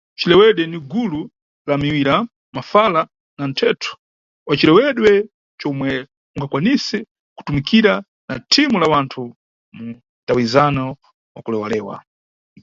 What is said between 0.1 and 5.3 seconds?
Cikewedwe ni gulu la miwira, mafala na mthetho wa cirewedwe